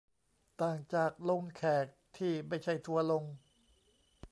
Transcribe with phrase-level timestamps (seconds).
[0.61, 1.85] ต่างจากลงแขก
[2.17, 3.23] ที่ไม่ใช่ทัวร์ลง